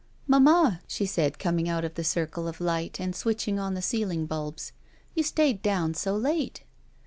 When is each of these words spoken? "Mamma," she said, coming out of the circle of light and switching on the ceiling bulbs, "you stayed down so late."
"Mamma," 0.25 0.81
she 0.87 1.05
said, 1.05 1.37
coming 1.37 1.69
out 1.69 1.85
of 1.85 1.93
the 1.93 2.03
circle 2.03 2.47
of 2.47 2.59
light 2.59 2.99
and 2.99 3.15
switching 3.15 3.59
on 3.59 3.75
the 3.75 3.83
ceiling 3.83 4.25
bulbs, 4.25 4.71
"you 5.13 5.21
stayed 5.21 5.61
down 5.61 5.93
so 5.93 6.17
late." 6.17 6.63